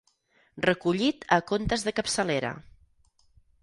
Recollit 0.67 1.29
a 1.37 1.39
Contes 1.53 1.87
de 1.89 1.97
capçalera. 2.01 2.55